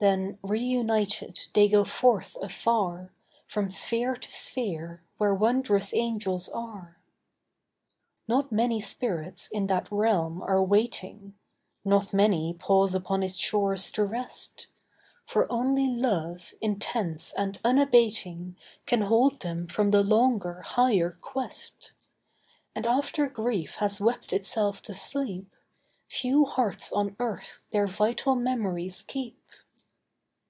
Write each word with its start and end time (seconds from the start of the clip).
Then, 0.00 0.38
reunited, 0.42 1.46
they 1.54 1.66
go 1.66 1.82
forth 1.86 2.36
afar, 2.42 3.10
From 3.46 3.70
sphere 3.70 4.14
to 4.14 4.30
sphere, 4.30 5.02
where 5.16 5.34
wondrous 5.34 5.94
angels 5.94 6.46
are. 6.50 6.98
Not 8.28 8.52
many 8.52 8.82
spirits 8.82 9.48
in 9.50 9.66
that 9.68 9.90
realm 9.90 10.42
are 10.42 10.62
waiting; 10.62 11.36
Not 11.86 12.12
many 12.12 12.52
pause 12.52 12.94
upon 12.94 13.22
its 13.22 13.36
shores 13.36 13.90
to 13.92 14.04
rest; 14.04 14.66
For 15.24 15.50
only 15.50 15.86
love, 15.88 16.52
intense 16.60 17.32
and 17.32 17.58
unabating, 17.64 18.56
Can 18.84 19.00
hold 19.00 19.40
them 19.40 19.66
from 19.66 19.90
the 19.90 20.02
longer, 20.02 20.60
higher 20.60 21.16
quest. 21.22 21.92
And 22.74 22.86
after 22.86 23.26
grief 23.26 23.76
has 23.76 24.02
wept 24.02 24.34
itself 24.34 24.82
to 24.82 24.92
sleep, 24.92 25.50
Few 26.08 26.44
hearts 26.44 26.92
on 26.92 27.16
earth 27.18 27.64
their 27.70 27.86
vital 27.86 28.34
memories 28.34 29.00
keep. 29.00 29.40